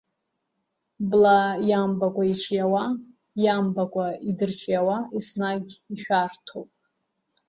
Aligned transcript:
Бла 1.09 1.37
иамбакәа 1.69 2.23
иҿиауа 2.31 2.83
иамбакәа 3.43 4.05
идырҿиауа 4.29 4.97
еснагь 5.17 5.71
ишәарҭоуп. 5.93 6.69